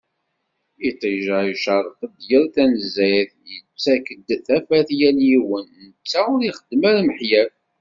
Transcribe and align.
Iṭij-a 0.89 1.37
icerreq-d 1.53 2.15
yal 2.29 2.45
tanezzayt, 2.55 3.31
yettak-d 3.53 4.27
tafat 4.47 4.87
i 4.93 4.97
yal 4.99 5.17
yiwen, 5.29 5.67
netta 5.89 6.19
ur 6.33 6.41
ixeddem 6.49 6.83
ara 6.89 7.01
miḥyaf. 7.07 7.53